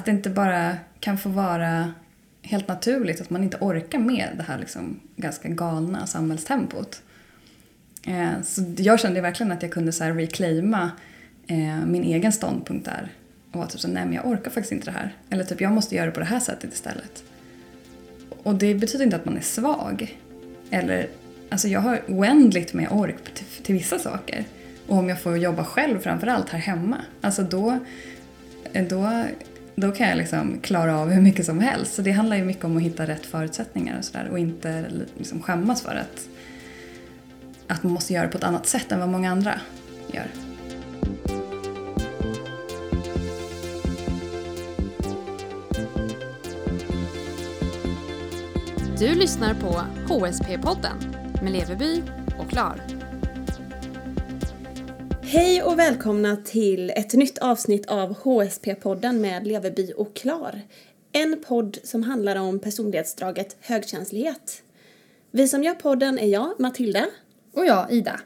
[0.00, 1.92] att det inte bara kan få vara
[2.42, 7.02] helt naturligt att man inte orkar med det här liksom ganska galna samhällstempot.
[8.06, 10.90] Eh, så jag kände verkligen att jag kunde så här reclaima
[11.46, 13.12] eh, min egen ståndpunkt där.
[13.52, 15.14] Och vara typ så nej men jag orkar faktiskt inte det här.
[15.30, 17.24] Eller typ jag måste göra det på det här sättet istället.
[18.42, 20.18] Och det betyder inte att man är svag.
[20.70, 21.08] Eller,
[21.50, 24.44] alltså jag har oändligt med ork till, till vissa saker.
[24.86, 27.78] Och om jag får jobba själv framförallt här hemma, alltså då,
[28.88, 29.24] då,
[29.80, 31.94] då kan jag liksom klara av hur mycket som helst.
[31.94, 34.84] Så det handlar ju mycket om att hitta rätt förutsättningar och sådär och inte
[35.18, 36.28] liksom skämmas för att,
[37.66, 39.60] att man måste göra det på ett annat sätt än vad många andra
[40.12, 40.26] gör.
[48.98, 52.02] Du lyssnar på HSP-podden med Leveby
[52.38, 52.89] och Klar.
[55.32, 60.60] Hej och välkomna till ett nytt avsnitt av HSP-podden med Leveby och Klar.
[61.12, 64.62] En podd som handlar om personlighetsdraget högkänslighet.
[65.30, 67.06] Vi som gör podden är jag, Matilda.
[67.52, 68.20] Och jag, Ida.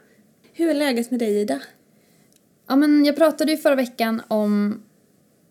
[0.53, 1.61] Hur är läget med dig, Ida?
[2.67, 4.83] Ja, men jag pratade ju förra veckan om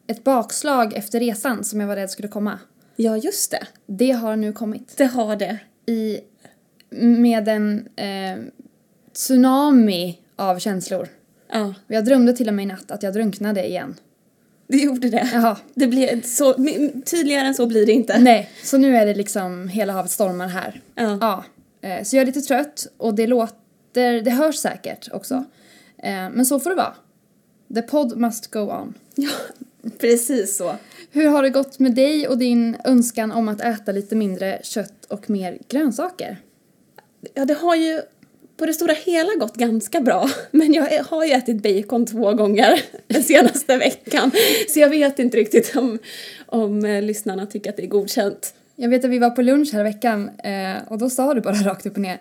[0.07, 2.59] ett bakslag efter resan som jag var rädd skulle komma.
[2.97, 3.67] Ja, just det.
[3.87, 4.97] Det har nu kommit.
[4.97, 5.59] Det har det.
[5.87, 6.21] I,
[7.01, 8.39] med en eh,
[9.13, 11.09] tsunami av känslor.
[11.53, 13.95] Ja, Jag drömde till och med i natt att jag drunknade igen.
[14.67, 15.31] det gjorde det.
[15.33, 15.57] Jaha.
[15.75, 16.55] Det blir så,
[17.05, 18.19] tydligare än så blir det inte.
[18.19, 20.81] Nej, så nu är det liksom hela havet stormar här.
[20.95, 21.19] Ja.
[21.21, 21.45] Ja.
[21.89, 25.35] Eh, så jag är lite trött och det låter, det hörs säkert också.
[25.99, 26.95] Eh, men så får det vara.
[27.75, 28.95] The pod must go on.
[29.15, 29.29] ja,
[29.99, 30.75] precis så.
[31.11, 35.05] Hur har det gått med dig och din önskan om att äta lite mindre kött
[35.09, 36.37] och mer grönsaker?
[37.35, 38.01] Ja, det har ju
[38.57, 40.31] på det stora hela gått ganska bra.
[40.51, 44.31] Men jag har ju ätit bacon två gånger den senaste veckan.
[44.69, 45.99] Så jag vet inte riktigt om,
[46.47, 48.55] om eh, lyssnarna tycker att det är godkänt.
[48.77, 51.55] Jag vet att vi var på lunch här veckan eh, och då sa du bara
[51.65, 52.19] rakt upp och ner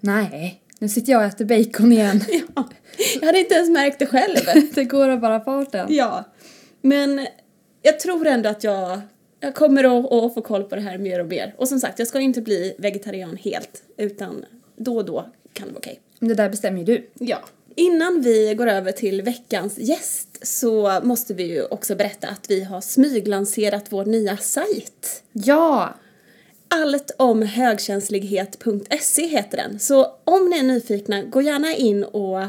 [0.00, 2.20] Nej, nu sitter jag och äter bacon igen.
[2.54, 2.68] Ja,
[3.20, 4.36] jag hade inte ens märkt det själv.
[4.74, 5.86] det går av bara farten.
[5.90, 6.24] Ja,
[6.82, 7.26] men
[7.82, 9.00] jag tror ändå att jag,
[9.40, 11.54] jag kommer att, att få koll på det här mer och mer.
[11.58, 14.44] Och som sagt, jag ska ju inte bli vegetarian helt, utan
[14.76, 16.00] då och då kan det vara okej.
[16.20, 17.10] Det där bestämmer ju du.
[17.14, 17.38] Ja.
[17.74, 22.64] Innan vi går över till veckans gäst så måste vi ju också berätta att vi
[22.64, 25.22] har smyglanserat vår nya sajt.
[25.32, 25.94] Ja!
[26.68, 29.78] Allt om högkänslighet.se heter den.
[29.78, 32.42] Så om ni är nyfikna, gå gärna in och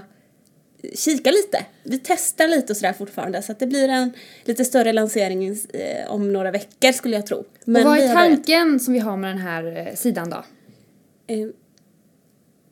[0.95, 1.65] kika lite.
[1.83, 6.11] Vi testar lite och sådär fortfarande så att det blir en lite större lansering eh,
[6.11, 7.37] om några veckor skulle jag tro.
[7.37, 10.43] och vad är tanken som vi har med den här eh, sidan då?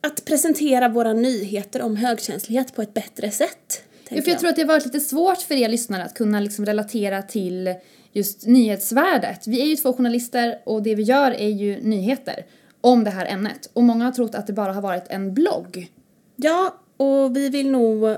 [0.01, 3.83] Att presentera våra nyheter om högkänslighet på ett bättre sätt.
[4.09, 6.39] Ja, för jag tror att det har varit lite svårt för er lyssnare att kunna
[6.39, 7.75] liksom relatera till
[8.11, 9.47] just nyhetsvärdet.
[9.47, 12.45] Vi är ju två journalister och det vi gör är ju nyheter
[12.81, 13.69] om det här ämnet.
[13.73, 15.91] Och många har trott att det bara har varit en blogg.
[16.35, 18.17] Ja, och vi vill nog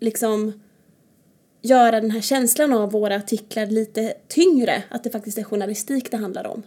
[0.00, 0.60] liksom
[1.62, 4.82] göra den här känslan av våra artiklar lite tyngre.
[4.90, 6.62] Att det faktiskt är journalistik det handlar om.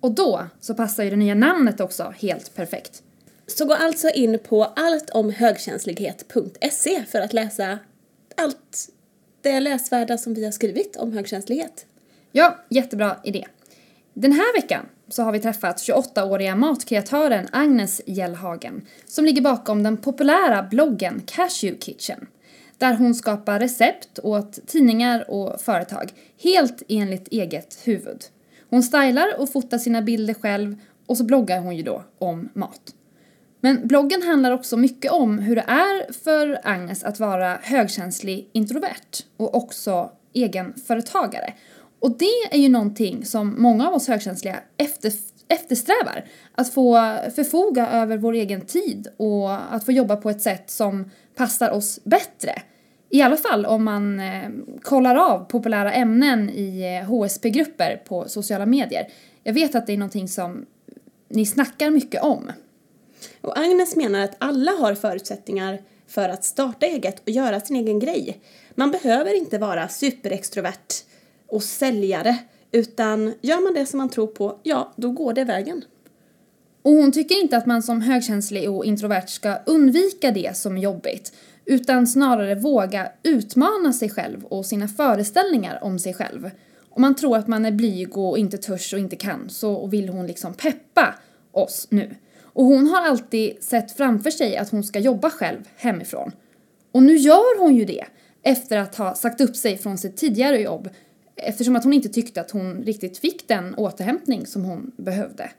[0.00, 3.02] Och då så passar ju det nya namnet också helt perfekt.
[3.46, 7.78] Så gå alltså in på alltomhögkänslighet.se för att läsa
[8.36, 8.88] allt
[9.40, 11.86] det läsvärda som vi har skrivit om högkänslighet.
[12.32, 13.46] Ja, jättebra idé.
[14.14, 19.96] Den här veckan så har vi träffat 28-åriga matkreatören Agnes Gällhagen som ligger bakom den
[19.96, 22.26] populära bloggen Cashew Kitchen
[22.78, 28.24] där hon skapar recept åt tidningar och företag helt enligt eget huvud.
[28.70, 30.76] Hon stylar och fotar sina bilder själv
[31.06, 32.95] och så bloggar hon ju då om mat.
[33.66, 39.24] Men bloggen handlar också mycket om hur det är för Agnes att vara högkänslig introvert
[39.36, 41.54] och också egenföretagare.
[42.00, 45.12] Och det är ju någonting som många av oss högkänsliga efter,
[45.48, 46.24] eftersträvar.
[46.54, 51.10] Att få förfoga över vår egen tid och att få jobba på ett sätt som
[51.36, 52.62] passar oss bättre.
[53.10, 54.50] I alla fall om man eh,
[54.82, 59.06] kollar av populära ämnen i eh, HSP-grupper på sociala medier.
[59.42, 60.66] Jag vet att det är någonting som
[61.28, 62.50] ni snackar mycket om.
[63.40, 67.98] Och Agnes menar att alla har förutsättningar för att starta eget och göra sin egen
[67.98, 68.40] grej.
[68.74, 71.04] Man behöver inte vara superextrovert
[71.48, 72.38] och säljare
[72.72, 75.84] utan gör man det som man tror på, ja, då går det vägen.
[76.82, 80.80] Och hon tycker inte att man som högkänslig och introvert ska undvika det som är
[80.80, 81.32] jobbigt
[81.64, 86.50] utan snarare våga utmana sig själv och sina föreställningar om sig själv.
[86.90, 90.08] Om man tror att man är blyg och inte törs och inte kan så vill
[90.08, 91.14] hon liksom peppa
[91.52, 92.14] oss nu.
[92.56, 96.32] Och hon har alltid sett framför sig att hon ska jobba själv hemifrån.
[96.92, 98.04] Och nu gör hon ju det
[98.42, 100.88] efter att ha sagt upp sig från sitt tidigare jobb
[101.36, 105.50] eftersom att hon inte tyckte att hon riktigt fick den återhämtning som hon behövde.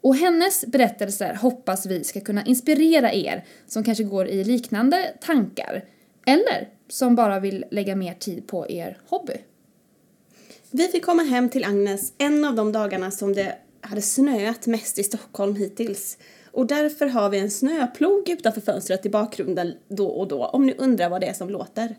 [0.00, 5.84] Och hennes berättelser hoppas vi ska kunna inspirera er som kanske går i liknande tankar
[6.26, 9.36] eller som bara vill lägga mer tid på er hobby.
[10.70, 14.98] Vi fick komma hem till Agnes en av de dagarna som det hade snöat mest
[14.98, 16.18] i Stockholm hittills.
[16.52, 20.74] Och därför har vi en snöplog utanför fönstret i bakgrunden då och då om ni
[20.78, 21.96] undrar vad det är som låter.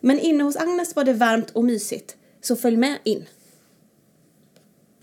[0.00, 3.24] Men inne hos Agnes var det varmt och mysigt, så följ med in.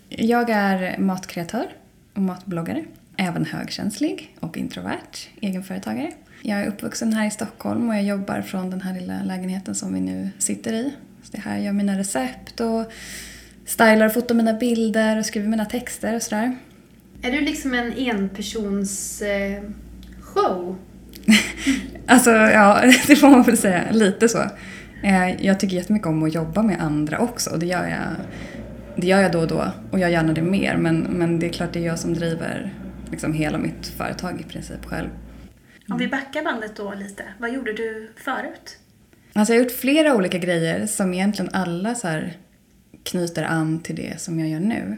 [0.08, 1.76] Jag är matkreatör
[2.14, 2.84] och matbloggare.
[3.16, 6.12] Även högkänslig och introvert, egenföretagare.
[6.42, 9.94] Jag är uppvuxen här i Stockholm och jag jobbar från den här lilla lägenheten som
[9.94, 10.92] vi nu sitter i.
[11.22, 12.92] Så det här jag gör mina recept och
[13.68, 16.56] stylar och fotar mina bilder och skriver mina texter och sådär.
[17.22, 19.62] Är du liksom en enpersons eh,
[20.20, 20.76] show?
[22.06, 23.84] alltså, ja, det får man väl säga.
[23.92, 24.38] Lite så.
[25.02, 28.16] Eh, jag tycker jättemycket om att jobba med andra också och det gör jag,
[28.96, 31.46] det gör jag då och då och jag gör gärna det mer men, men det
[31.46, 32.74] är klart det är jag som driver
[33.10, 35.08] liksom hela mitt företag i princip själv.
[35.88, 38.78] Om vi backar bandet då lite, vad gjorde du förut?
[39.32, 42.36] Alltså jag har gjort flera olika grejer som egentligen alla så här
[43.08, 44.96] knyter an till det som jag gör nu.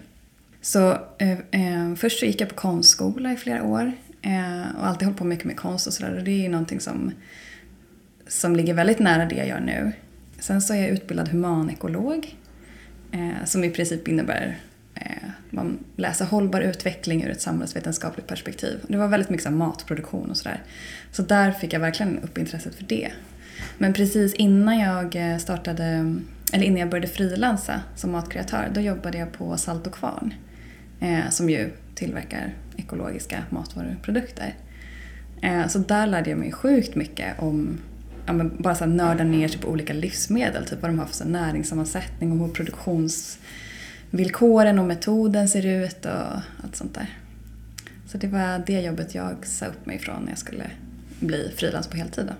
[0.60, 3.92] Så eh, eh, först så gick jag på konstskola i flera år
[4.22, 6.80] eh, och alltid hållit på mycket med konst och sådär och det är ju någonting
[6.80, 7.12] som,
[8.28, 9.92] som ligger väldigt nära det jag gör nu.
[10.38, 12.36] Sen så är jag utbildad humanekolog
[13.12, 14.58] eh, som i princip innebär
[14.94, 18.80] eh, man läser hållbar utveckling ur ett samhällsvetenskapligt perspektiv.
[18.88, 20.62] Det var väldigt mycket så matproduktion och sådär.
[21.12, 23.10] Så där fick jag verkligen upp intresset för det.
[23.78, 26.16] Men precis innan jag eh, startade,
[26.52, 30.34] eller innan jag började frilansa som matkreatör, då jobbade jag på Salt och Kvarn.
[31.00, 34.54] Eh, som ju tillverkar ekologiska matvaruprodukter.
[35.42, 37.78] Eh, så där lärde jag mig sjukt mycket om
[38.26, 41.14] ja, men bara så nörda ner sig på olika livsmedel, typ vad de har för
[41.14, 46.12] så näringssammansättning och hur produktionsvillkoren och metoden ser ut och
[46.62, 47.18] allt sånt där.
[48.06, 50.70] Så det var det jobbet jag sa upp mig ifrån när jag skulle
[51.20, 52.26] bli frilans på heltid.
[52.26, 52.34] Då.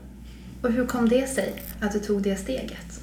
[0.69, 3.01] Och hur kom det sig att du tog det steget?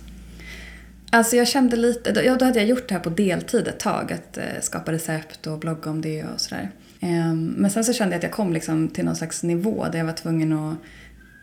[1.18, 4.14] Alltså jag kände lite, ja, då hade jag gjort det här på deltid ett tag,
[4.14, 6.70] att eh, skapa recept och blogga om det och sådär.
[7.00, 9.98] Eh, men sen så kände jag att jag kom liksom till någon slags nivå där
[9.98, 10.78] jag var tvungen att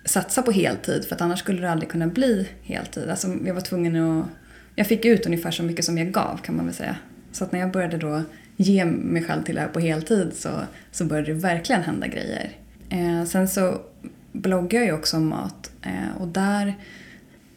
[0.05, 3.11] satsa på heltid för att annars skulle det aldrig kunna bli heltid.
[3.11, 4.27] Alltså jag var tvungen att,
[4.75, 6.97] jag fick ut ungefär så mycket som jag gav kan man väl säga.
[7.33, 8.23] Så att när jag började då
[8.57, 10.51] ge mig själv till det här på heltid så,
[10.93, 12.51] så började det verkligen hända grejer.
[12.89, 13.81] Eh, sen så
[14.33, 16.75] bloggar jag ju också om mat eh, och där,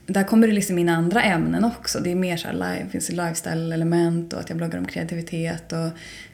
[0.07, 1.99] där kommer det liksom in andra ämnen också.
[1.99, 5.89] Det är mer så här live, finns lifestyle-element och att jag bloggar om kreativitet och...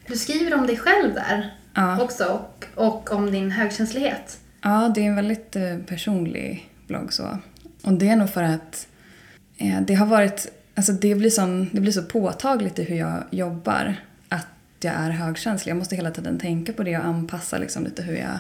[0.08, 2.02] Du skriver om dig själv där ja.
[2.02, 4.40] också och, och om din högkänslighet.
[4.62, 7.38] Ja, det är en väldigt eh, personlig blogg så.
[7.81, 8.88] Och det är nog för att
[9.58, 13.24] eh, det har varit, alltså det blir, sån, det blir så påtagligt i hur jag
[13.30, 13.96] jobbar
[14.30, 14.48] att
[14.81, 15.72] jag är högkänslig.
[15.72, 18.40] Jag måste hela tiden tänka på det och anpassa liksom lite hur jag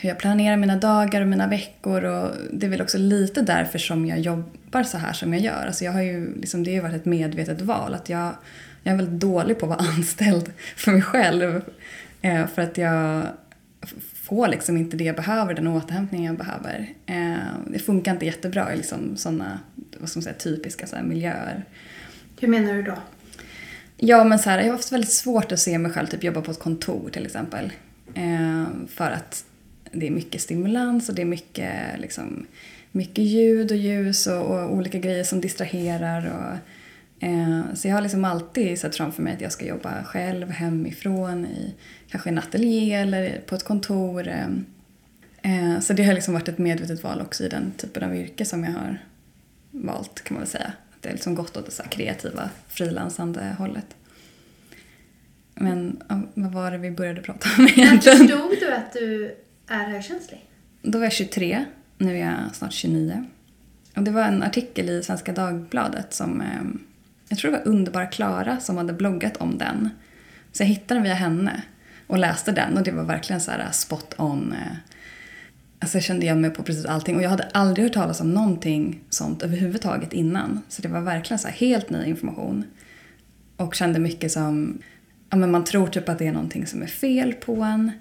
[0.00, 3.78] hur jag planerar mina dagar och mina veckor och det är väl också lite därför
[3.78, 5.66] som jag jobbar så här som jag gör.
[5.66, 8.34] Alltså jag har ju, liksom, det har ju varit ett medvetet val att jag,
[8.82, 11.62] jag är väldigt dålig på att vara anställd för mig själv.
[12.22, 13.26] Eh, för att jag
[14.14, 16.88] får liksom inte det jag behöver, den återhämtning jag behöver.
[17.06, 17.36] Eh,
[17.66, 19.58] det funkar inte jättebra i liksom sådana
[19.98, 21.64] vad ska man säga, typiska så miljöer.
[22.40, 22.98] Hur menar du då?
[23.96, 26.40] Ja, men så här, jag har haft väldigt svårt att se mig själv typ jobba
[26.40, 27.72] på ett kontor till exempel.
[28.14, 29.44] Eh, för att
[29.92, 32.46] det är mycket stimulans och det är mycket, liksom,
[32.92, 36.32] mycket ljud och ljus och, och olika grejer som distraherar.
[36.36, 40.50] Och, eh, så jag har liksom alltid sett framför mig att jag ska jobba själv
[40.50, 41.74] hemifrån i
[42.10, 44.28] kanske en ateljé eller på ett kontor.
[44.28, 44.48] Eh,
[45.42, 48.44] eh, så det har liksom varit ett medvetet val också i den typen av yrke
[48.44, 48.98] som jag har
[49.70, 50.72] valt kan man väl säga.
[50.90, 53.86] Att det har liksom gått åt det så kreativa, frilansande hållet.
[55.54, 56.02] Men
[56.34, 58.18] vad var det vi började prata om egentligen?
[58.18, 59.36] När förstod du att du
[59.70, 60.50] är högkänslig?
[60.82, 61.64] Då var jag 23,
[61.98, 63.24] nu är jag snart 29.
[63.96, 66.62] Och det var en artikel i Svenska Dagbladet som, eh,
[67.28, 69.90] jag tror det var Underbara Klara som hade bloggat om den.
[70.52, 71.62] Så jag hittade den via henne
[72.06, 74.52] och läste den och det var verkligen så här eh, spot on.
[74.52, 74.76] Eh.
[75.78, 78.34] Alltså jag kände igen mig på precis allting och jag hade aldrig hört talas om
[78.34, 80.62] någonting sånt överhuvudtaget innan.
[80.68, 82.64] Så det var verkligen så helt ny information.
[83.56, 84.78] Och kände mycket som,
[85.30, 87.92] ja men man tror typ att det är någonting som är fel på en.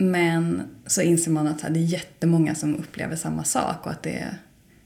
[0.00, 4.34] Men så inser man att det är jättemånga som upplever samma sak och att det,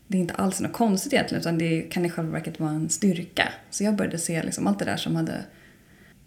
[0.06, 2.88] det är inte alls något konstigt egentligen utan det kan i själva verket vara en
[2.88, 3.48] styrka.
[3.70, 5.44] Så jag började se liksom allt det där som hade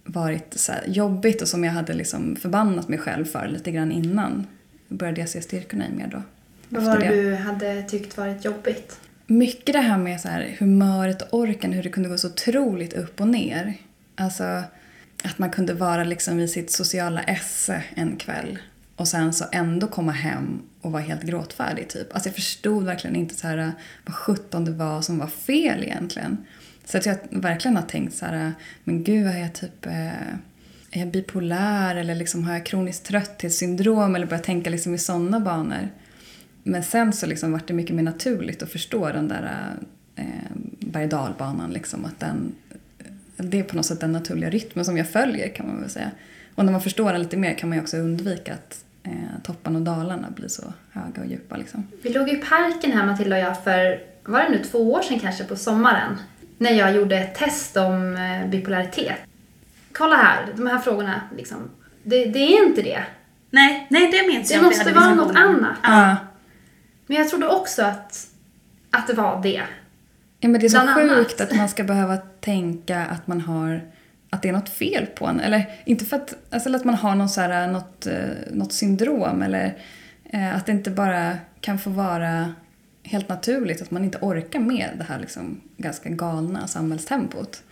[0.03, 4.47] varit så jobbigt och som jag hade liksom förbannat mig själv för lite grann innan.
[4.87, 6.21] Började jag se styrkorna i mer då.
[6.69, 8.99] Vad var det du hade tyckt varit jobbigt?
[9.27, 12.93] mycket det här med så här, humöret och orken, hur det kunde gå så otroligt
[12.93, 13.73] upp och ner.
[14.15, 14.63] Alltså
[15.23, 18.59] att man kunde vara liksom i sitt sociala esse en kväll
[18.95, 22.13] och sen så ändå komma hem och vara helt gråtfärdig typ.
[22.13, 23.71] Alltså jag förstod verkligen inte så här
[24.05, 26.37] vad sjutton det var som var fel egentligen.
[26.85, 30.09] Så att jag verkligen har tänkt så här, men gud har jag typ eh,
[30.91, 35.39] är jag bipolär eller liksom har jag kroniskt trötthetssyndrom eller börjat tänka liksom i sådana
[35.39, 35.89] banor.
[36.63, 39.71] Men sen så liksom vart det mycket mer naturligt att förstå den där
[40.15, 40.25] eh,
[40.79, 42.55] berg dalbanan liksom att den
[43.37, 46.11] det är på något sätt den naturliga rytmen som jag följer kan man väl säga.
[46.55, 49.11] Och när man förstår den lite mer kan man ju också undvika att eh,
[49.43, 51.87] topparna och dalarna blir så höga och djupa liksom.
[52.03, 55.19] Vi låg i parken här Matilda och jag för, var det nu två år sedan
[55.19, 56.17] kanske på sommaren?
[56.57, 59.15] När jag gjorde ett test om eh, bipolaritet.
[59.93, 61.57] Kolla här, de här frågorna liksom.
[62.03, 63.03] Det, det är inte det.
[63.49, 64.61] Nej, nej det minns Det jag.
[64.61, 65.65] vi måste vara något diskussionen.
[65.65, 65.77] annat.
[65.83, 66.15] Ja.
[67.07, 68.27] Men jag trodde också att,
[68.91, 69.61] att det var det.
[70.39, 71.17] Ja, men det är så Bland annat.
[71.17, 73.81] sjukt att man ska behöva tänka att man har
[74.35, 75.39] att det är något fel på en.
[75.39, 79.41] Eller inte för att, alltså, att man har någon så här, något, eh, något syndrom
[79.41, 79.77] eller
[80.23, 82.53] eh, att det inte bara kan få vara
[83.03, 87.63] helt naturligt att man inte orkar med det här liksom, ganska galna samhällstempot.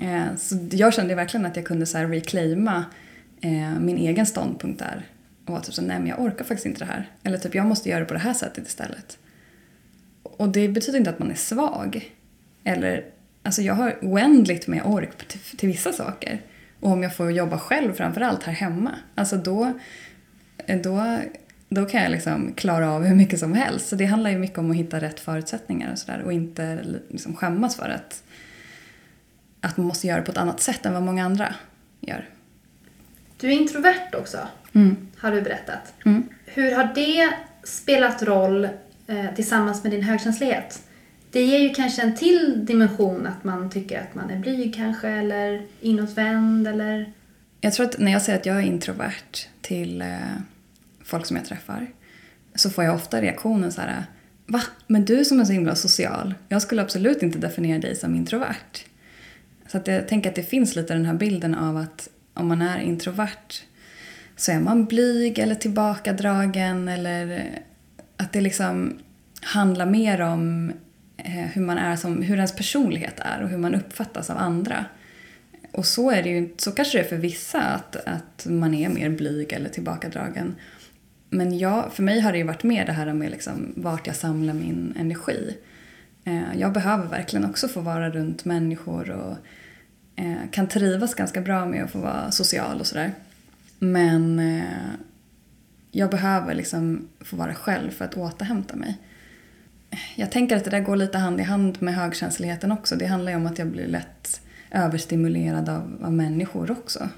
[0.00, 2.84] Eh, så jag kände verkligen att jag kunde så här reclaima
[3.40, 5.06] eh, min egen ståndpunkt där.
[5.46, 7.10] Och var typ så nej men jag orkar faktiskt inte det här.
[7.22, 9.18] Eller typ jag måste göra det på det här sättet istället.
[10.22, 12.12] Och det betyder inte att man är svag.
[12.64, 13.04] Eller,
[13.42, 16.40] alltså jag har oändligt med ork till, till vissa saker.
[16.80, 19.72] Och om jag får jobba själv framförallt här hemma, alltså då,
[20.82, 21.18] då,
[21.68, 23.88] då kan jag liksom klara av hur mycket som helst.
[23.88, 27.36] Så det handlar ju mycket om att hitta rätt förutsättningar och sådär och inte liksom
[27.36, 28.22] skämmas för att,
[29.60, 31.54] att man måste göra det på ett annat sätt än vad många andra
[32.00, 32.28] gör.
[33.40, 34.38] Du är introvert också,
[34.72, 34.96] Mm.
[35.18, 35.94] har du berättat.
[36.04, 36.28] Mm.
[36.46, 37.30] Hur har det
[37.64, 38.64] spelat roll
[39.06, 40.82] eh, tillsammans med din högkänslighet?
[41.30, 45.08] Det ger ju kanske en till dimension att man tycker att man är blyg kanske
[45.08, 47.12] eller inåtvänd eller...
[47.60, 50.08] Jag tror att när jag säger att jag är introvert till eh,
[51.04, 51.86] folk som jag träffar
[52.54, 54.04] så får jag ofta reaktionen så här
[54.50, 54.62] Va?
[54.86, 58.84] Men du som är så himla social, jag skulle absolut inte definiera dig som introvert.
[59.66, 62.62] Så att jag tänker att det finns lite den här bilden av att om man
[62.62, 63.62] är introvert
[64.36, 67.44] så är man blyg eller tillbakadragen eller
[68.16, 68.98] att det liksom
[69.40, 70.72] handlar mer om
[71.24, 74.84] Eh, hur man är som, hur ens personlighet är och hur man uppfattas av andra.
[75.72, 78.88] Och så är det ju, så kanske det är för vissa att, att man är
[78.88, 80.54] mer blyg eller tillbakadragen.
[81.30, 84.16] Men jag, för mig har det ju varit mer det här med liksom vart jag
[84.16, 85.56] samlar min energi.
[86.24, 89.36] Eh, jag behöver verkligen också få vara runt människor och
[90.16, 93.12] eh, kan trivas ganska bra med att få vara social och sådär.
[93.78, 94.90] Men eh,
[95.90, 98.98] jag behöver liksom få vara själv för att återhämta mig.
[100.14, 102.96] Jag tänker att det där går lite hand i hand med högkänsligheten också.
[102.96, 104.40] Det handlar ju om att jag blir lätt
[104.70, 107.08] överstimulerad av, av människor också.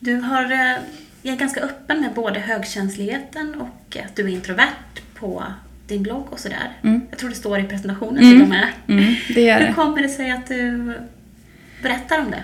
[0.00, 0.76] Du har, eh,
[1.22, 5.44] är ganska öppen med både högkänsligheten och att du är introvert på
[5.86, 6.78] din blogg och sådär.
[6.82, 7.00] Mm.
[7.10, 8.68] Jag tror det står i presentationen till och med.
[8.86, 10.94] Mm, det Hur kommer det sig att du
[11.82, 12.42] berättar om det?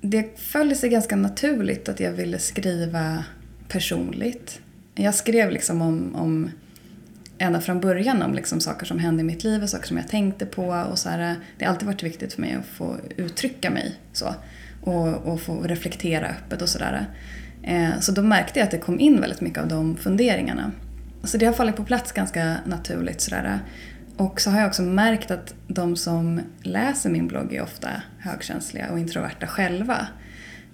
[0.00, 3.24] Det föll sig ganska naturligt att jag ville skriva
[3.68, 4.60] personligt.
[4.94, 6.50] Jag skrev liksom om, om
[7.38, 10.08] ända från början om liksom saker som hände i mitt liv och saker som jag
[10.08, 10.66] tänkte på.
[10.90, 14.34] Och så här, det har alltid varit viktigt för mig att få uttrycka mig så.
[14.80, 17.06] Och, och få reflektera öppet och sådär.
[17.62, 20.72] Eh, så då märkte jag att det kom in väldigt mycket av de funderingarna.
[21.24, 23.20] Så det har fallit på plats ganska naturligt.
[23.20, 23.58] Sådär.
[24.16, 27.88] Och så har jag också märkt att de som läser min blogg är ofta
[28.18, 30.06] högkänsliga och introverta själva.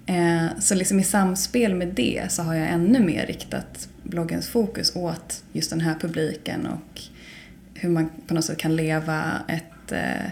[0.05, 4.95] Eh, så liksom i samspel med det så har jag ännu mer riktat bloggens fokus
[4.95, 7.01] åt just den här publiken och
[7.73, 10.31] hur man på något sätt kan leva ett eh,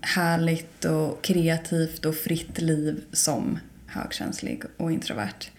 [0.00, 5.50] härligt och kreativt och fritt liv som högkänslig och introvert.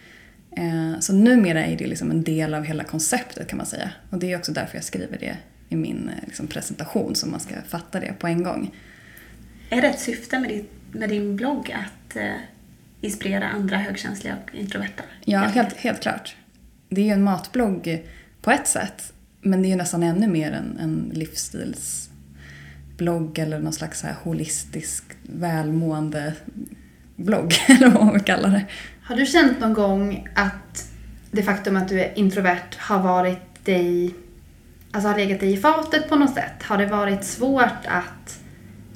[0.56, 3.90] Eh, så numera är det liksom en del av hela konceptet kan man säga.
[4.10, 5.36] Och det är också därför jag skriver det
[5.68, 8.74] i min eh, liksom, presentation så man ska fatta det på en gång.
[9.70, 12.32] Är det ett syfte med, ditt, med din blogg att eh,
[13.00, 15.02] inspirera andra högkänsliga och introverta?
[15.24, 16.36] Ja, helt, helt klart.
[16.88, 18.06] Det är ju en matblogg
[18.42, 19.12] på ett sätt.
[19.40, 24.16] Men det är ju nästan ännu mer en, en livsstilsblogg eller någon slags så här
[24.22, 26.32] holistisk välmående
[27.16, 28.64] blogg, eller vad man vill kalla det.
[29.02, 30.88] Har du känt någon gång att
[31.30, 34.14] det faktum att du är introvert har varit dig,
[34.92, 36.62] alltså har legat dig i fatet på något sätt?
[36.62, 38.40] Har det varit svårt att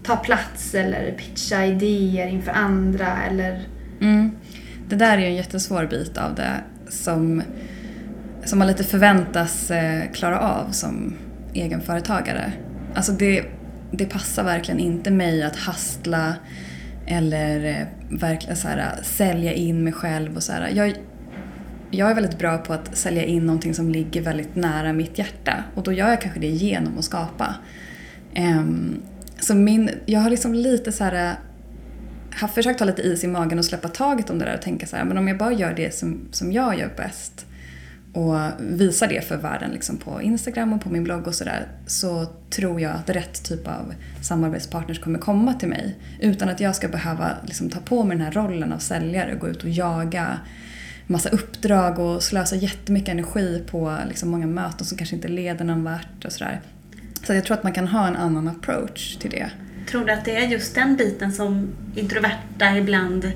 [0.03, 3.69] ta plats eller pitcha idéer inför andra eller?
[4.01, 4.31] Mm.
[4.89, 7.43] Det där är ju en jättesvår bit av det som,
[8.45, 11.15] som man lite förväntas eh, klara av som
[11.55, 12.53] egenföretagare.
[12.95, 13.45] Alltså det,
[13.91, 16.35] det passar verkligen inte mig att hastla
[17.07, 17.87] eller eh,
[18.19, 20.71] verkligen så här, sälja in mig själv och så här.
[20.75, 20.95] Jag,
[21.91, 25.65] jag är väldigt bra på att sälja in någonting som ligger väldigt nära mitt hjärta
[25.75, 27.55] och då gör jag kanske det genom att skapa.
[28.37, 29.03] Um,
[29.41, 31.35] så min, jag har liksom lite så här
[32.35, 34.87] har försökt ha lite is i magen och släppa taget om det där och tänka
[34.87, 37.47] så här, men om jag bara gör det som, som jag gör bäst
[38.13, 42.27] och visar det för världen liksom på Instagram och på min blogg och sådär så
[42.51, 46.89] tror jag att rätt typ av samarbetspartners kommer komma till mig utan att jag ska
[46.89, 50.39] behöva liksom ta på mig den här rollen av säljare och gå ut och jaga
[51.07, 55.85] massa uppdrag och slösa jättemycket energi på liksom många möten som kanske inte leder någon
[55.85, 56.61] vart och sådär.
[57.27, 59.51] Så jag tror att man kan ha en annan approach till det.
[59.91, 63.33] Tror du att det är just den biten som introverta ibland,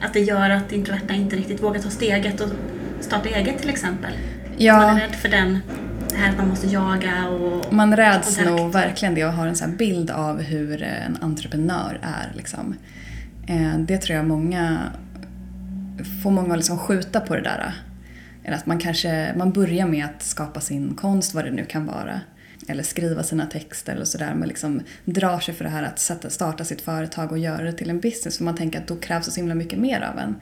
[0.00, 2.48] att det gör att introverta inte riktigt vågar ta steget och
[3.00, 4.12] starta eget till exempel?
[4.56, 4.76] Ja.
[4.76, 5.60] Man är rädd för den,
[6.08, 7.72] det här att man måste jaga och...
[7.72, 12.32] Man räds nog verkligen det och har en sån bild av hur en entreprenör är.
[12.36, 12.76] Liksom.
[13.48, 14.78] Eh, det tror jag många
[16.22, 17.74] får många liksom skjuta på det där.
[18.44, 21.86] Eller att man kanske man börjar med att skapa sin konst, vad det nu kan
[21.86, 22.20] vara
[22.68, 26.30] eller skriva sina texter eller sådär men liksom drar sig för det här att sätta,
[26.30, 29.26] starta sitt företag och göra det till en business för man tänker att då krävs
[29.26, 30.36] det så himla mycket mer av en.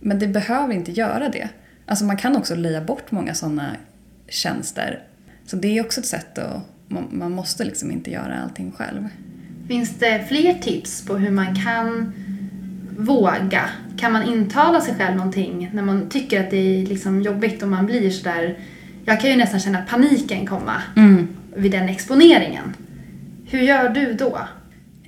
[0.00, 1.48] Men det behöver inte göra det.
[1.90, 3.76] Alltså man kan också leja bort många sådana
[4.28, 5.02] tjänster.
[5.46, 9.08] Så det är också ett sätt att, man, måste liksom inte göra allting själv.
[9.68, 12.12] Finns det fler tips på hur man kan
[12.98, 13.68] våga?
[13.96, 17.68] Kan man intala sig själv någonting när man tycker att det är liksom jobbigt och
[17.68, 18.58] man blir sådär
[19.04, 20.82] jag kan ju nästan känna paniken komma.
[20.96, 22.76] Mm vid den exponeringen.
[23.44, 24.38] Hur gör du då?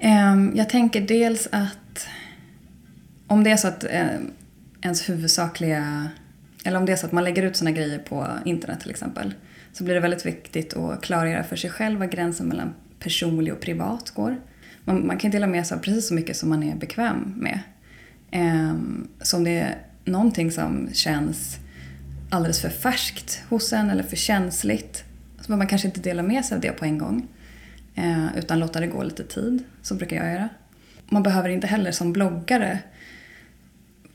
[0.00, 2.06] Ehm, jag tänker dels att
[3.26, 4.06] om det är så att eh,
[4.82, 6.08] ens huvudsakliga
[6.64, 9.35] eller om det är så att man lägger ut såna grejer på internet till exempel
[9.73, 13.61] så blir det väldigt viktigt att klargöra för sig själv var gränsen mellan personlig och
[13.61, 14.40] privat går.
[14.85, 17.59] Man, man kan dela med sig av precis så mycket som man är bekväm med.
[18.33, 21.59] Um, så om det är någonting som känns
[22.31, 25.05] alldeles för färskt hos en eller för känsligt
[25.40, 27.29] så behöver man kanske inte dela med sig av det på en gång.
[27.94, 29.64] Eh, utan låta det gå lite tid.
[29.83, 30.48] Så brukar jag göra.
[31.09, 32.79] Man behöver inte heller som bloggare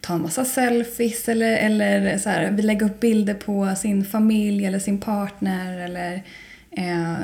[0.08, 4.80] ta en massa selfies eller, eller så här, lägga upp bilder på sin familj eller
[4.80, 5.78] sin partner.
[5.78, 6.24] Eller,
[6.72, 7.15] eh,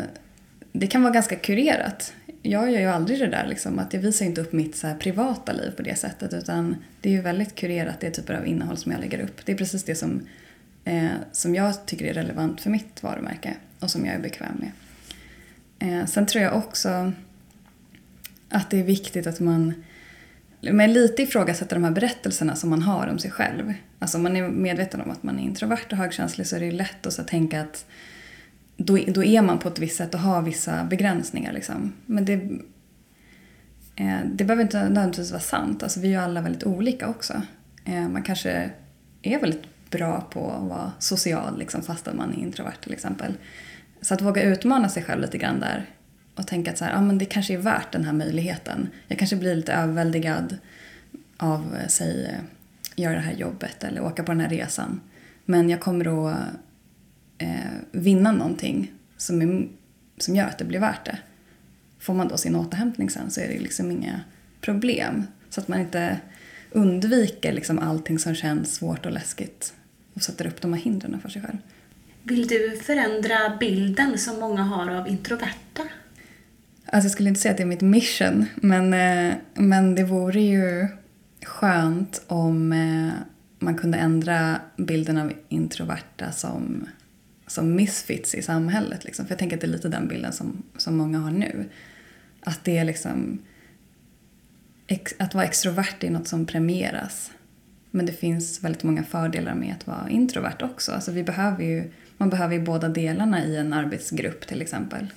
[0.71, 2.13] det kan vara ganska kurerat.
[2.41, 4.95] Jag gör ju aldrig det där liksom, att jag visar inte upp mitt så här,
[4.95, 8.77] privata liv på det sättet utan det är ju väldigt kurerat det typer av innehåll
[8.77, 9.45] som jag lägger upp.
[9.45, 10.21] Det är precis det som,
[10.85, 14.71] eh, som jag tycker är relevant för mitt varumärke och som jag är bekväm med.
[15.79, 17.13] Eh, sen tror jag också
[18.49, 19.73] att det är viktigt att man
[20.71, 23.73] men lite ifrågasätta de här berättelserna som man har om sig själv.
[23.99, 26.71] Alltså om man är medveten om att man är introvert och högkänslig så är det
[26.71, 27.85] lätt att så tänka att
[28.77, 31.53] då, då är man på ett visst sätt och har vissa begränsningar.
[31.53, 31.93] Liksom.
[32.05, 32.33] Men det,
[33.95, 35.83] eh, det behöver inte nödvändigtvis vara sant.
[35.83, 37.41] Alltså, vi är ju alla väldigt olika också.
[37.85, 38.69] Eh, man kanske
[39.21, 43.33] är väldigt bra på att vara social liksom, fastän man är introvert till exempel.
[44.01, 45.89] Så att våga utmana sig själv lite grann där
[46.35, 48.89] och tänka att så här, ah, men det kanske är värt den här möjligheten.
[49.07, 50.57] Jag kanske blir lite överväldigad
[51.37, 52.39] av, eh, säg, eh,
[52.95, 55.01] göra det här jobbet eller åka på den här resan.
[55.45, 56.37] Men jag kommer att
[57.37, 57.49] eh,
[57.91, 59.67] vinna någonting som, är,
[60.17, 61.17] som gör att det blir värt det.
[61.99, 64.21] Får man då sin återhämtning sen så är det liksom inga
[64.61, 65.27] problem.
[65.49, 66.19] Så att man inte
[66.71, 69.73] undviker liksom allting som känns svårt och läskigt
[70.13, 71.57] och sätter upp de här hindren för sig själv.
[72.23, 75.83] Vill du förändra bilden som många har av introverta?
[76.93, 80.41] Alltså jag skulle inte säga att det är mitt mission, men, eh, men det vore
[80.41, 80.87] ju
[81.45, 83.13] skönt om eh,
[83.59, 86.89] man kunde ändra bilden av introverta som,
[87.47, 89.03] som misfits i samhället.
[89.03, 89.25] Liksom.
[89.25, 91.69] För jag tänker att det är lite den bilden som, som många har nu.
[92.39, 93.39] Att det är liksom...
[95.17, 97.31] Att vara extrovert är något som premieras.
[97.91, 100.91] Men det finns väldigt många fördelar med att vara introvert också.
[100.91, 105.07] Alltså vi behöver ju, man behöver ju båda delarna i en arbetsgrupp till exempel.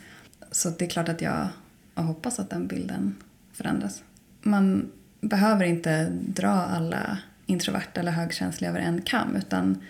[0.51, 1.49] Så det är klart att jag,
[1.97, 3.17] och hoppas att den bilden
[3.53, 4.03] förändras.
[4.43, 9.83] Man behöver inte dra alla introverta eller högkänsliga över en kam utan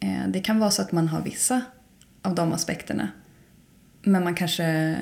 [0.00, 1.62] eh, det kan vara så att man har vissa
[2.22, 3.08] av de aspekterna.
[4.02, 4.96] Men man kanske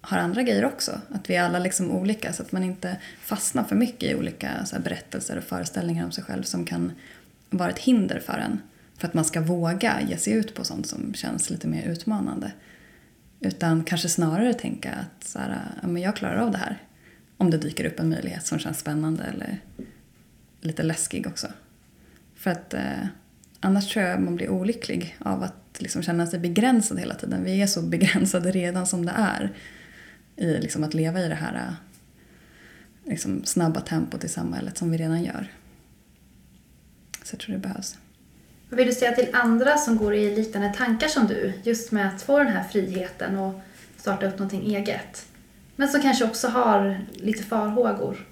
[0.00, 1.00] har andra grejer också.
[1.10, 4.66] Att vi är alla liksom olika så att man inte fastnar för mycket i olika
[4.66, 6.92] så berättelser och föreställningar om sig själv som kan
[7.50, 8.60] vara ett hinder för en.
[8.98, 12.52] För att man ska våga ge sig ut på sånt som känns lite mer utmanande.
[13.40, 16.82] Utan kanske snarare tänka att så här, ja, men jag klarar av det här.
[17.36, 19.60] Om det dyker upp en möjlighet som känns spännande eller
[20.60, 21.46] lite läskig också.
[22.34, 23.06] För att eh,
[23.60, 27.44] annars tror jag man blir olycklig av att liksom känna sig begränsad hela tiden.
[27.44, 29.52] Vi är så begränsade redan som det är
[30.36, 31.72] i liksom att leva i det här eh,
[33.10, 35.52] liksom snabba tempot i samhället som vi redan gör.
[37.22, 37.98] Så jag tror det behövs.
[38.68, 42.08] Vad vill du säga till andra som går i liknande tankar som du, just med
[42.08, 43.60] att få den här friheten och
[43.96, 45.26] starta upp någonting eget?
[45.76, 48.26] Men som kanske också har lite farhågor.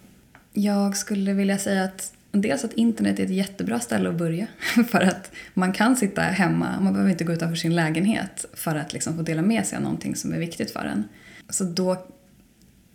[0.52, 4.46] Jag skulle vilja säga att dels att internet är ett jättebra ställe att börja.
[4.88, 8.92] För att man kan sitta hemma, man behöver inte gå utanför sin lägenhet för att
[8.92, 11.04] liksom få dela med sig av någonting som är viktigt för en.
[11.48, 12.06] Så då,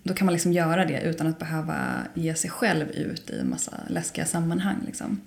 [0.03, 1.77] då kan man liksom göra det utan att behöva
[2.13, 4.77] ge sig själv ut i en massa läskiga sammanhang.
[4.85, 5.21] Liksom.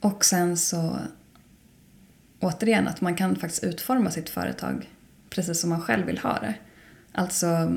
[0.00, 0.98] Och sen så
[2.40, 4.90] återigen att man kan faktiskt utforma sitt företag
[5.30, 6.54] precis som man själv vill ha det.
[7.12, 7.76] Alltså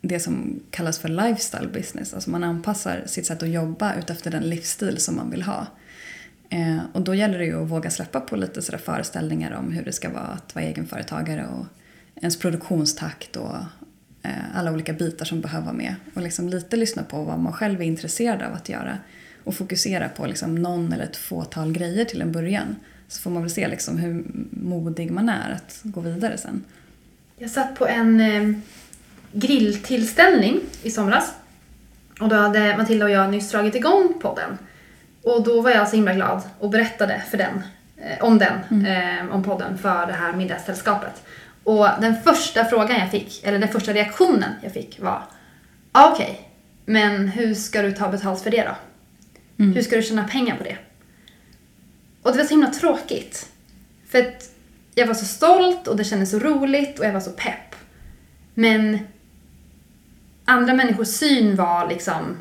[0.00, 2.14] det som kallas för lifestyle business.
[2.14, 5.66] Alltså man anpassar sitt sätt att jobba utefter den livsstil som man vill ha.
[6.50, 9.84] Eh, och då gäller det ju att våga släppa på lite sådär föreställningar om hur
[9.84, 11.66] det ska vara att vara egenföretagare och
[12.22, 13.56] ens produktionstakt och
[14.22, 15.94] eh, alla olika bitar som behöver vara med.
[16.14, 18.98] Och liksom lite lyssna på vad man själv är intresserad av att göra
[19.46, 22.76] och fokusera på liksom någon eller ett fåtal grejer till en början.
[23.08, 26.64] Så får man väl se liksom hur modig man är att gå vidare sen.
[27.36, 28.58] Jag satt på en eh,
[29.32, 31.32] grilltillställning i somras.
[32.20, 34.58] Och då hade Matilda och jag nyss dragit igång podden.
[35.22, 37.62] Och då var jag så himla glad och berättade för den,
[37.96, 39.28] eh, om den, mm.
[39.28, 41.22] eh, om podden för det här middagssällskapet.
[41.64, 45.22] Och den första frågan jag fick, eller den första reaktionen jag fick var
[45.92, 46.36] ah, Okej, okay,
[46.84, 48.74] men hur ska du ta betalt för det då?
[49.58, 49.72] Mm.
[49.74, 50.78] Hur ska du tjäna pengar på det?
[52.22, 53.48] Och det var så himla tråkigt.
[54.08, 54.50] För att
[54.94, 57.74] jag var så stolt och det kändes så roligt och jag var så pepp.
[58.54, 58.98] Men
[60.44, 62.36] andra människors syn var liksom,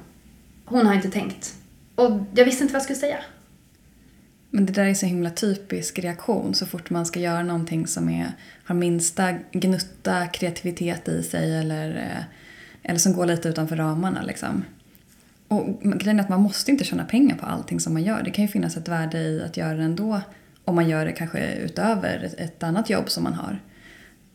[0.66, 1.54] hon har inte tänkt.
[1.96, 3.18] Och jag visste inte vad jag skulle säga.
[4.50, 8.10] Men det där är så himla typisk reaktion så fort man ska göra någonting som
[8.10, 8.32] är,
[8.64, 12.24] har minsta gnutta kreativitet i sig eller, eh,
[12.84, 14.22] eller som går lite utanför ramarna.
[14.22, 14.64] Liksom.
[15.48, 18.24] Och grejen är att man måste inte tjäna pengar på allting som man gör.
[18.24, 20.22] Det kan ju finnas ett värde i att göra det ändå
[20.66, 23.60] om man gör det kanske utöver ett annat jobb som man har.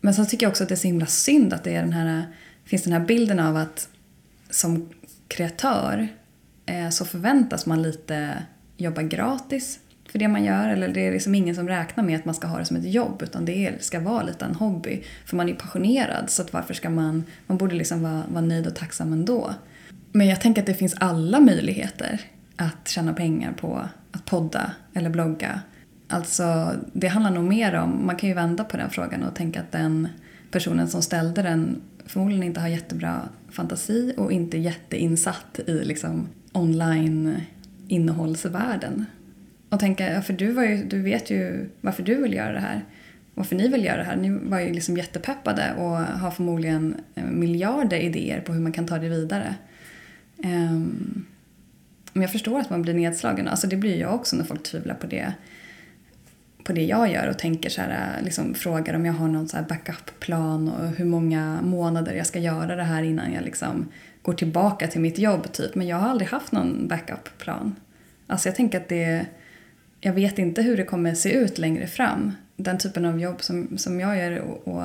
[0.00, 1.92] Men sen tycker jag också att det är så himla synd att det är den
[1.92, 2.24] här,
[2.64, 3.88] finns den här bilden av att
[4.50, 4.88] som
[5.28, 6.08] kreatör
[6.66, 8.42] eh, så förväntas man lite
[8.76, 9.78] jobba gratis
[10.10, 10.68] för det man gör.
[10.68, 12.92] Eller det är liksom ingen som räknar med att man ska ha det som ett
[12.92, 15.02] jobb utan det ska vara lite en hobby.
[15.26, 18.66] För man är passionerad så att varför ska man, man borde liksom vara, vara nöjd
[18.66, 19.54] och tacksam ändå.
[20.12, 22.20] Men jag tänker att det finns alla möjligheter
[22.56, 25.60] att tjäna pengar på att podda eller blogga.
[26.08, 29.60] Alltså, det handlar nog mer om, man kan ju vända på den frågan och tänka
[29.60, 30.08] att den
[30.50, 37.36] personen som ställde den förmodligen inte har jättebra fantasi och inte jätteinsatt i liksom online
[37.88, 39.06] innehållsvärlden.
[39.68, 42.60] Och tänka, ja, för du, var ju, du vet ju varför du vill göra det
[42.60, 42.84] här.
[43.34, 44.16] Varför ni vill göra det här.
[44.16, 48.86] Ni var ju liksom jättepeppade och har förmodligen eh, miljarder idéer på hur man kan
[48.86, 49.54] ta det vidare.
[50.44, 51.26] Um,
[52.12, 53.48] men jag förstår att man blir nedslagen.
[53.48, 55.32] Alltså det blir jag också när folk tvivlar på det,
[56.64, 59.56] på det jag gör och tänker så här, liksom frågar om jag har någon så
[59.56, 63.88] här backup-plan och hur många månader jag ska göra det här innan jag liksom
[64.22, 65.52] går tillbaka till mitt jobb.
[65.52, 65.74] typ.
[65.74, 67.76] Men jag har aldrig haft någon backup-plan.
[68.26, 69.26] Alltså jag tänker att det...
[70.00, 72.32] Jag vet inte hur det kommer se ut längre fram.
[72.56, 74.84] Den typen av jobb som, som jag gör och, och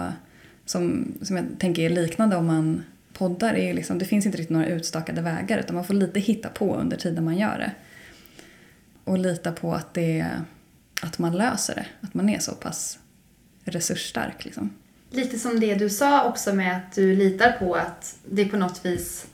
[0.65, 2.83] som, som jag tänker är liknande om man
[3.17, 6.19] poddar är ju liksom, det finns inte riktigt några utstakade vägar utan man får lite
[6.19, 7.71] hitta på under tiden man gör det.
[9.03, 10.27] Och lita på att, det,
[11.01, 12.99] att man löser det, att man är så pass
[13.63, 14.45] resursstark.
[14.45, 14.69] Liksom.
[15.09, 18.85] Lite som det du sa också med att du litar på att det på något
[18.85, 19.27] vis,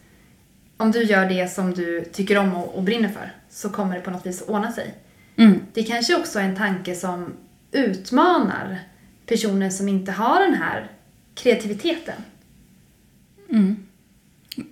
[0.78, 4.02] om du gör det som du tycker om och, och brinner för, så kommer det
[4.02, 4.94] på något vis att ordna sig.
[5.36, 5.60] Mm.
[5.74, 7.34] Det kanske också är en tanke som
[7.72, 8.80] utmanar
[9.26, 10.91] personer som inte har den här
[11.36, 12.15] kreativiteten.
[13.52, 13.76] Mm.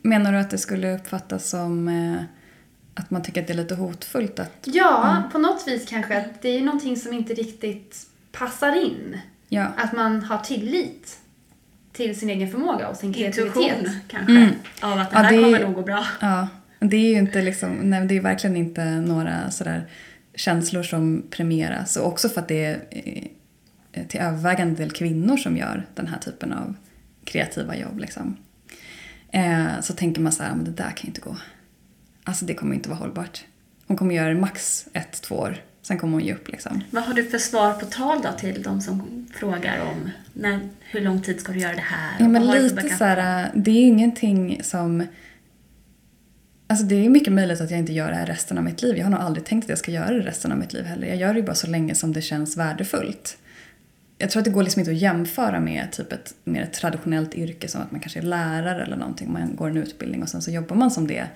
[0.02, 2.24] Menar du att det skulle uppfattas som eh,
[2.94, 4.40] att man tycker att det är lite hotfullt?
[4.40, 5.32] Att, ja, mm.
[5.32, 6.18] på något vis kanske.
[6.18, 9.18] Att det är någonting som inte riktigt passar in.
[9.50, 9.68] Ja.
[9.78, 11.20] Att man har tillit
[11.92, 13.56] till sin egen förmåga och sin kreativitet.
[13.56, 14.32] Intuition kanske.
[14.32, 14.50] Mm.
[14.82, 16.06] Av att det ja, här det kommer nog gå bra.
[16.22, 16.48] Ja,
[16.80, 19.88] det är ju inte liksom, nej, det är verkligen inte några sådär
[20.36, 21.98] känslor som premieras.
[21.98, 22.82] Och också för att det är
[23.92, 26.76] eh, till övervägande del kvinnor som gör den här typen av
[27.24, 28.00] kreativa jobb.
[28.00, 28.38] Liksom.
[29.32, 31.36] Eh, så tänker man så här, men det där kan ju inte gå.
[32.24, 33.46] Alltså det kommer inte vara hållbart.
[33.88, 35.58] Hon kommer göra det max ett, två år.
[35.82, 36.82] Sen kommer hon ge upp liksom.
[36.92, 41.02] Vad har du för svar på tal då till de som frågar om när, hur
[41.02, 42.16] lång tid ska du göra det här?
[42.20, 45.08] Ja, men lite så här, det är ingenting som...
[46.68, 48.98] Alltså det är mycket möjligt att jag inte gör det här resten av mitt liv.
[48.98, 51.08] Jag har nog aldrig tänkt att jag ska göra det resten av mitt liv heller.
[51.08, 53.38] Jag gör det ju bara så länge som det känns värdefullt
[54.22, 57.68] jag tror att det går liksom inte att jämföra med typ ett mer traditionellt yrke
[57.68, 59.34] som att man kanske är lärare eller någonting.
[59.34, 61.28] Man går en utbildning och sen så jobbar man som det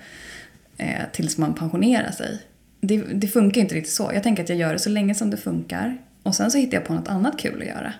[0.76, 2.42] eh, tills man pensionerar sig.
[2.80, 4.10] Det, det funkar inte riktigt så.
[4.14, 6.76] Jag tänker att jag gör det så länge som det funkar och sen så hittar
[6.76, 7.92] jag på något annat kul att göra.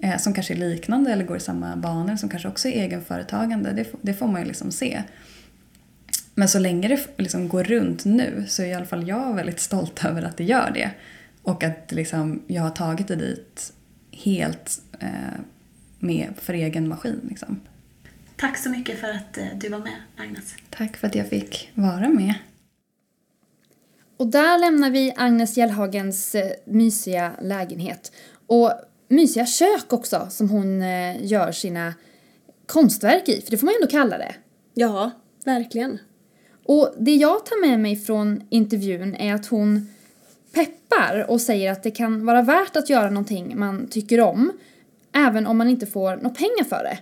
[0.00, 3.72] Eh, som kanske är liknande eller går i samma banor, som kanske också är egenföretagande.
[3.72, 5.02] Det, det får man ju liksom se.
[6.34, 9.60] Men så länge det liksom går runt nu så är i alla fall jag väldigt
[9.60, 10.90] stolt över att det gör det.
[11.42, 13.72] Och att liksom, jag har tagit det dit
[14.16, 15.08] helt eh,
[15.98, 17.20] med för egen maskin.
[17.28, 17.60] Liksom.
[18.36, 20.54] Tack så mycket för att eh, du var med, Agnes.
[20.70, 22.34] Tack för att jag fick vara med.
[24.16, 28.12] Och där lämnar vi Agnes Gällhagens eh, mysiga lägenhet.
[28.46, 28.72] Och
[29.08, 31.94] mysiga kök också, som hon eh, gör sina
[32.66, 34.34] konstverk i, för det får man ju ändå kalla det.
[34.74, 35.10] Ja,
[35.44, 35.98] verkligen.
[36.64, 39.93] Och det jag tar med mig från intervjun är att hon
[40.54, 44.52] peppar och säger att det kan vara värt att göra någonting man tycker om,
[45.12, 46.98] även om man inte får några pengar för det.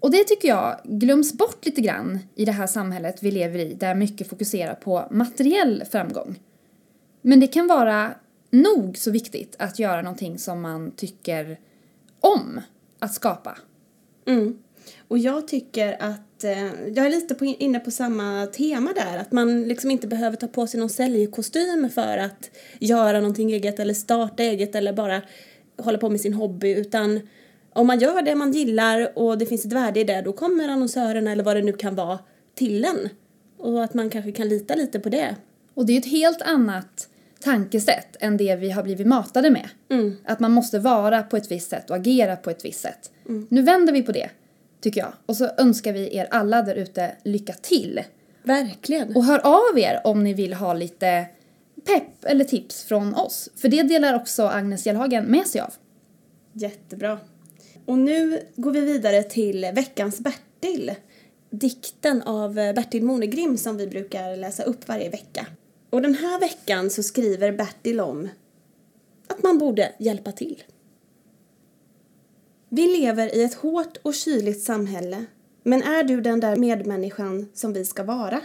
[0.00, 3.74] Och det tycker jag glöms bort lite grann i det här samhället vi lever i,
[3.74, 6.38] där mycket fokuserar på materiell framgång.
[7.22, 8.14] Men det kan vara
[8.50, 11.58] nog så viktigt att göra någonting som man tycker
[12.20, 12.60] om
[12.98, 13.58] att skapa.
[14.26, 14.58] Mm.
[15.08, 19.32] Och jag tycker att, eh, jag är lite på, inne på samma tema där, att
[19.32, 23.94] man liksom inte behöver ta på sig någon säljkostym för att göra någonting eget eller
[23.94, 25.22] starta eget eller bara
[25.78, 27.20] hålla på med sin hobby utan
[27.72, 30.68] om man gör det man gillar och det finns ett värde i det då kommer
[30.68, 32.18] annonsörerna eller vad det nu kan vara
[32.54, 33.08] till en.
[33.58, 35.36] Och att man kanske kan lita lite på det.
[35.74, 37.08] Och det är ett helt annat
[37.40, 39.68] tankesätt än det vi har blivit matade med.
[39.90, 40.16] Mm.
[40.24, 43.10] Att man måste vara på ett visst sätt och agera på ett visst sätt.
[43.48, 44.30] Nu vänder vi på det,
[44.82, 45.12] tycker jag.
[45.26, 48.00] Och så önskar vi er alla där ute lycka till.
[48.42, 49.16] Verkligen.
[49.16, 51.26] Och hör av er om ni vill ha lite
[51.84, 53.48] pepp eller tips från oss.
[53.56, 55.74] För det delar också Agnes Gällhagen med sig av.
[56.52, 57.18] Jättebra.
[57.86, 60.92] Och nu går vi vidare till veckans Bertil.
[61.50, 65.46] Dikten av Bertil Monegrim som vi brukar läsa upp varje vecka.
[65.90, 68.28] Och den här veckan så skriver Bertil om
[69.26, 70.62] att man borde hjälpa till.
[72.74, 75.24] Vi lever i ett hårt och kyligt samhälle,
[75.62, 78.40] men är du den där medmänniskan som vi ska vara?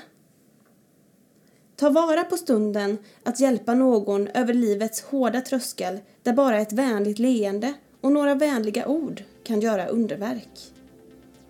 [1.75, 7.19] Ta vara på stunden att hjälpa någon över livets hårda tröskel där bara ett vänligt
[7.19, 10.73] leende och några vänliga ord kan göra underverk.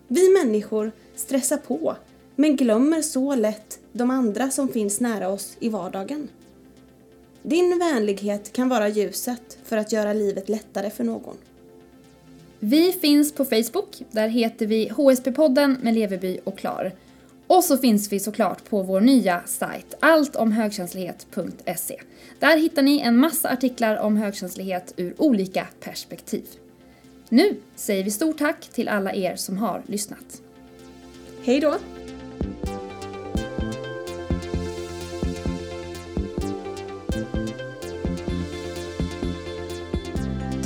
[0.08, 1.96] Vi människor stressar på
[2.36, 6.28] men glömmer så lätt de andra som finns nära oss i vardagen.
[7.42, 11.36] Din vänlighet kan vara ljuset för att göra livet lättare för någon.
[12.60, 16.92] Vi finns på Facebook, där heter vi HSP-podden med Leveby och Klar.
[17.46, 22.00] Och så finns vi såklart på vår nya sajt alltomhögkänslighet.se.
[22.38, 26.46] Där hittar ni en massa artiklar om högkänslighet ur olika perspektiv.
[27.28, 30.42] Nu säger vi stort tack till alla er som har lyssnat.
[31.42, 31.76] Hej då!